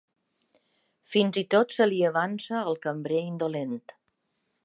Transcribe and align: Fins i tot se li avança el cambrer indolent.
Fins 1.15 1.37
i 1.41 1.43
tot 1.55 1.75
se 1.75 1.87
li 1.91 2.01
avança 2.09 2.63
el 2.73 2.79
cambrer 2.87 3.23
indolent. 3.27 3.79